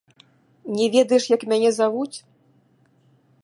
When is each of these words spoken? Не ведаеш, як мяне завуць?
Не 0.77 0.87
ведаеш, 0.95 1.23
як 1.35 1.41
мяне 1.53 1.69
завуць? 1.79 2.17